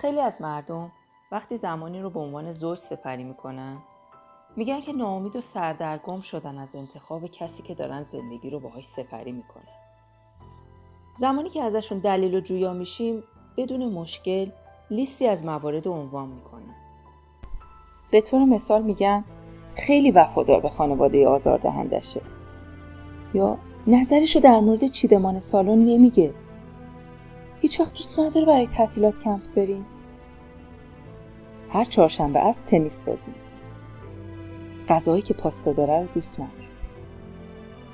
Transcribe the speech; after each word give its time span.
خیلی 0.00 0.20
از 0.20 0.42
مردم 0.42 0.92
وقتی 1.32 1.56
زمانی 1.56 2.00
رو 2.00 2.10
به 2.10 2.20
عنوان 2.20 2.52
زوج 2.52 2.78
سپری 2.78 3.24
می‌کنن 3.24 3.76
میگن 4.56 4.80
که 4.80 4.92
ناامید 4.92 5.36
و 5.36 5.40
سردرگم 5.40 6.20
شدن 6.20 6.58
از 6.58 6.74
انتخاب 6.74 7.26
کسی 7.26 7.62
که 7.62 7.74
دارن 7.74 8.02
زندگی 8.02 8.50
رو 8.50 8.60
باهاش 8.60 8.84
سپری 8.84 9.32
می‌کنن. 9.32 9.62
زمانی 11.18 11.48
که 11.48 11.62
ازشون 11.62 11.98
دلیل 11.98 12.34
و 12.34 12.40
جویا 12.40 12.72
میشیم 12.72 13.22
بدون 13.56 13.92
مشکل 13.92 14.50
لیستی 14.90 15.26
از 15.26 15.44
موارد 15.44 15.88
عنوان 15.88 16.28
می‌کنن. 16.28 16.74
به 18.10 18.20
طور 18.20 18.44
مثال 18.44 18.82
میگن 18.82 19.24
خیلی 19.74 20.10
وفادار 20.10 20.60
به 20.60 20.68
خانواده 20.68 21.28
آزاردهندشه. 21.28 22.20
یا 23.34 23.58
نظرشو 23.86 24.40
در 24.40 24.60
مورد 24.60 24.86
چیدمان 24.86 25.40
سالن 25.40 25.78
نمیگه. 25.78 26.34
هیچ 27.70 27.80
وقت 27.80 27.94
دوست 27.94 28.20
نداره 28.20 28.46
برای 28.46 28.66
تعطیلات 28.66 29.14
کمپ 29.24 29.42
بریم. 29.56 29.86
هر 31.72 31.84
چهارشنبه 31.84 32.38
از 32.38 32.64
تنیس 32.64 33.02
بازی 33.02 33.30
غذایی 34.88 35.22
که 35.22 35.34
پاستا 35.34 35.72
داره 35.72 36.00
رو 36.00 36.06
دوست 36.14 36.34
نداره. 36.34 36.68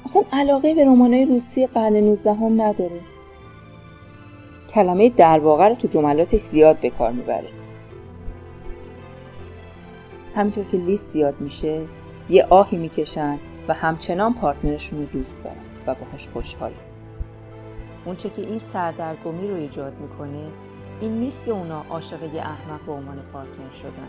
اصلا 0.04 0.22
علاقه 0.32 0.74
به 0.74 0.84
رمانای 0.84 1.24
روسی 1.24 1.66
قرن 1.66 1.96
19 1.96 2.34
هم 2.34 2.62
نداره. 2.62 3.00
کلمه 4.74 5.10
در 5.10 5.38
واقع 5.38 5.68
رو 5.68 5.74
تو 5.74 5.88
جملاتش 5.88 6.40
زیاد 6.40 6.80
به 6.80 6.90
کار 6.90 7.12
می‌بره. 7.12 7.48
همینطور 10.34 10.64
که 10.64 10.76
لیست 10.76 11.12
زیاد 11.12 11.40
میشه 11.40 11.82
یه 12.28 12.44
آهی 12.44 12.76
می‌کشن 12.76 13.38
و 13.68 13.74
همچنان 13.74 14.34
پارتنرشون 14.34 14.98
رو 14.98 15.04
دوست 15.04 15.44
دارن 15.44 15.56
و 15.86 15.94
باهاش 15.94 16.28
خوشحالن. 16.28 16.85
اونچه 18.06 18.30
که 18.30 18.42
این 18.42 18.58
سردرگمی 18.58 19.48
رو 19.48 19.54
ایجاد 19.54 19.92
می‌کنه 20.00 20.46
این 21.00 21.12
نیست 21.12 21.44
که 21.44 21.50
اونا 21.50 21.84
عاشق 21.90 22.34
یه 22.34 22.40
احمق 22.40 22.80
به 22.86 22.92
عنوان 22.92 23.22
پارتنر 23.32 23.72
شدن. 23.82 24.08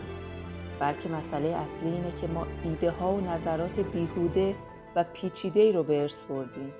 بلکه 0.80 1.10
مسئله 1.10 1.48
اصلی 1.48 1.90
اینه 1.90 2.12
که 2.22 2.28
ما 2.28 2.48
ایده 2.64 2.92
ها 2.92 3.14
و 3.14 3.22
نظرات 3.22 3.80
بیهوده 3.80 4.56
و 4.96 5.06
پیچیده 5.14 5.60
ای 5.60 5.72
رو 5.72 5.84
به 5.84 6.02
ارث 6.02 6.24
بردیم. 6.24 6.74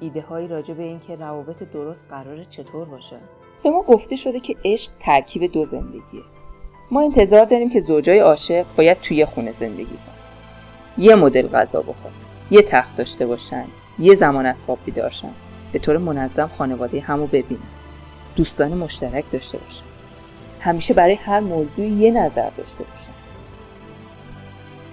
ایده 0.00 0.20
هایی 0.20 0.48
راجع 0.48 0.74
به 0.74 0.82
اینکه 0.82 1.16
روابط 1.16 1.62
درست 1.62 2.04
قرار 2.10 2.44
چطور 2.44 2.84
باشه. 2.84 3.16
به 3.62 3.70
ما 3.70 3.82
گفته 3.82 4.16
شده 4.16 4.40
که 4.40 4.56
عشق 4.64 4.90
ترکیب 5.00 5.52
دو 5.52 5.64
زندگیه. 5.64 6.22
ما 6.90 7.02
انتظار 7.02 7.44
داریم 7.44 7.70
که 7.70 7.80
زوجای 7.80 8.18
عاشق 8.18 8.66
باید 8.76 9.00
توی 9.00 9.24
خونه 9.24 9.52
زندگی 9.52 9.84
کنن. 9.84 10.14
یه 10.98 11.14
مدل 11.14 11.48
غذا 11.48 11.82
بخورن 11.82 12.14
یه 12.50 12.62
تخت 12.62 12.96
داشته 12.96 13.26
باشن 13.26 13.64
یه 13.98 14.14
زمان 14.14 14.46
از 14.46 14.64
خواب 14.64 14.78
بیدارشن 14.84 15.34
به 15.74 15.80
طور 15.80 15.98
منظم 15.98 16.50
خانواده 16.58 17.00
همو 17.00 17.26
ببینن 17.26 17.60
دوستان 18.36 18.74
مشترک 18.74 19.24
داشته 19.32 19.58
باشن 19.58 19.84
همیشه 20.60 20.94
برای 20.94 21.14
هر 21.14 21.40
موضوعی 21.40 21.88
یه 21.88 22.10
نظر 22.10 22.50
داشته 22.50 22.84
باشن 22.84 23.12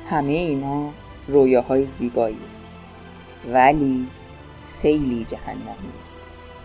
همه 0.09 0.31
اینا 0.31 0.89
رویاهای 1.27 1.85
زیبایی 1.85 2.37
ولی 3.53 4.07
خیلی 4.81 5.25
جهنمی. 5.25 5.91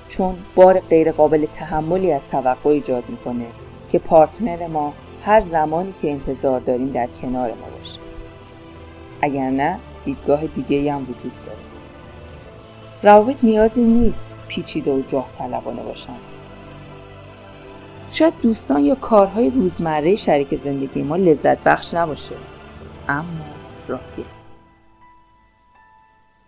چون 0.08 0.36
بار 0.54 0.80
غیرقابل 0.80 1.46
تحملی 1.56 2.12
از 2.12 2.28
توقع 2.28 2.70
ایجاد 2.70 3.04
می‌کنه 3.08 3.46
که 3.92 3.98
پارتنر 3.98 4.66
ما 4.66 4.92
هر 5.24 5.40
زمانی 5.40 5.94
که 6.02 6.10
انتظار 6.10 6.60
داریم 6.60 6.90
در 6.90 7.08
کنار 7.22 7.48
ما 7.48 7.78
باشه. 7.78 7.98
اگر 9.22 9.50
نه 9.50 9.78
دیدگاه 10.04 10.46
دیگه 10.46 10.92
هم 10.92 11.02
وجود 11.02 11.32
داره. 11.46 11.75
روابط 13.02 13.36
نیازی 13.42 13.82
نیست 13.82 14.26
پیچیده 14.48 14.92
و 14.92 15.02
جاه 15.02 15.28
طلبانه 15.38 15.82
باشن. 15.82 16.16
شاید 18.10 18.34
دوستان 18.42 18.84
یا 18.84 18.94
کارهای 18.94 19.50
روزمره 19.50 20.16
شریک 20.16 20.56
زندگی 20.56 21.02
ما 21.02 21.16
لذت 21.16 21.64
بخش 21.64 21.94
نباشه. 21.94 22.34
اما 23.08 23.44
راضی 23.88 24.24
است 24.32 24.54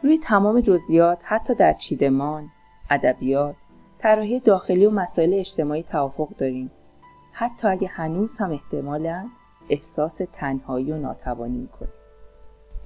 روی 0.02 0.18
تمام 0.18 0.60
جزئیات 0.60 1.18
حتی 1.22 1.54
در 1.54 1.72
چیدمان 1.72 2.48
ادبیات 2.90 3.54
طراحی 3.98 4.40
داخلی 4.40 4.86
و 4.86 4.90
مسائل 4.90 5.34
اجتماعی 5.34 5.82
توافق 5.82 6.28
داریم. 6.28 6.70
حتی 7.32 7.68
اگه 7.68 7.88
هنوز 7.88 8.38
هم 8.38 8.52
احتمالا 8.52 9.28
احساس 9.70 10.20
تنهایی 10.32 10.92
و 10.92 10.96
ناتوانی 10.96 11.58
می‌کنیم. 11.58 11.92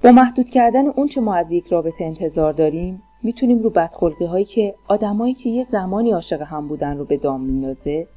با 0.03 0.11
محدود 0.11 0.49
کردن 0.49 0.87
اونچه 0.87 1.21
ما 1.21 1.35
از 1.35 1.51
یک 1.51 1.67
رابطه 1.67 2.03
انتظار 2.03 2.53
داریم 2.53 3.03
می‌تونیم 3.23 3.59
رو 3.63 3.69
بدخلقی 3.69 4.25
هایی 4.25 4.45
که 4.45 4.75
آدمایی 4.87 5.33
که 5.33 5.49
یه 5.49 5.63
زمانی 5.63 6.11
عاشق 6.11 6.41
هم 6.41 6.67
بودن 6.67 6.97
رو 6.97 7.05
به 7.05 7.17
دام 7.17 7.41
میندازه 7.41 8.07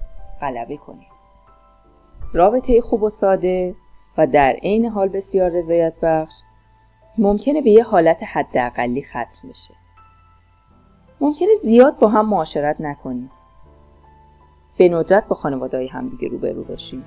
غلبه 0.41 0.77
کنیم. 0.77 1.07
رابطه 2.33 2.81
خوب 2.81 3.03
و 3.03 3.11
ساده 3.11 3.75
و 4.19 4.27
در 4.27 4.53
عین 4.53 4.87
حال 4.87 5.09
بسیار 5.09 5.51
رضایت 5.51 5.95
بخش 6.03 6.35
ممکنه 7.19 7.63
به 7.63 7.71
یه 7.71 7.85
حالت 7.85 8.23
حداقلی 8.23 9.03
ختم 9.03 9.49
بشه. 9.49 9.75
ممکنه 11.21 11.49
زیاد 11.63 11.99
با 11.99 12.09
هم 12.09 12.29
معاشرت 12.29 12.81
نکنیم. 12.81 13.31
به 14.79 14.89
ندرت 14.89 15.29
با 15.29 15.37
خانواده 15.37 15.89
همدیگه 15.93 16.29
روبرو 16.29 16.65
بشیم. 16.65 17.05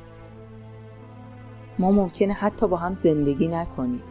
ما 1.80 1.92
ممکنه 1.92 2.34
حتی 2.34 2.68
با 2.68 2.78
هم 2.78 2.94
زندگی 2.94 3.48
نکنیم 3.48 4.02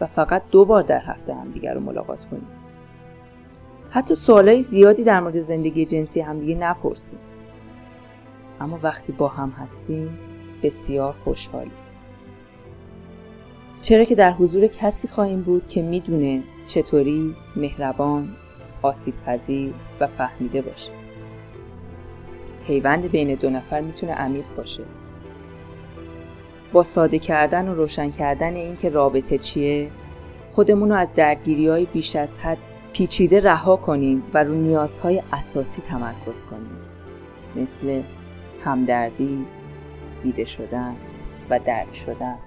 و 0.00 0.06
فقط 0.06 0.42
دو 0.50 0.64
بار 0.64 0.82
در 0.82 1.00
هفته 1.04 1.34
همدیگه 1.34 1.72
رو 1.72 1.80
ملاقات 1.80 2.24
کنیم. 2.30 2.59
حتی 3.90 4.14
سوالای 4.14 4.62
زیادی 4.62 5.04
در 5.04 5.20
مورد 5.20 5.40
زندگی 5.40 5.84
جنسی 5.84 6.20
همدیگه 6.20 6.54
نپرسیم. 6.54 7.18
اما 8.60 8.78
وقتی 8.82 9.12
با 9.12 9.28
هم 9.28 9.50
هستیم 9.50 10.18
بسیار 10.62 11.12
خوشحالیم. 11.12 11.72
چرا 13.82 14.04
که 14.04 14.14
در 14.14 14.32
حضور 14.32 14.66
کسی 14.66 15.08
خواهیم 15.08 15.42
بود 15.42 15.68
که 15.68 15.82
می‌دونه 15.82 16.42
چطوری 16.66 17.34
مهربان 17.56 18.28
آسیب 18.82 19.14
پذیر 19.26 19.74
و 20.00 20.06
فهمیده 20.06 20.62
باشه. 20.62 20.92
پیوند 22.66 23.10
بین 23.10 23.34
دو 23.34 23.50
نفر 23.50 23.80
می‌تونه 23.80 24.12
عمیق 24.12 24.44
باشه. 24.56 24.82
با 26.72 26.82
ساده 26.82 27.18
کردن 27.18 27.68
و 27.68 27.74
روشن 27.74 28.10
کردن 28.10 28.54
اینکه 28.54 28.88
رابطه 28.88 29.38
چیه 29.38 29.90
خودمون 30.52 30.88
رو 30.88 30.94
از 30.94 31.08
درگیری 31.16 31.68
های 31.68 31.84
بیش 31.84 32.16
از 32.16 32.38
حد 32.38 32.58
پیچیده 32.92 33.40
رها 33.40 33.76
کنیم 33.76 34.22
و 34.34 34.44
رو 34.44 34.54
نیازهای 34.54 35.22
اساسی 35.32 35.82
تمرکز 35.82 36.46
کنیم. 36.46 36.78
مثل 37.56 38.02
همدردی 38.64 39.46
دیده 40.22 40.44
شدن 40.44 40.96
و 41.50 41.58
درک 41.58 41.96
شدن. 41.96 42.38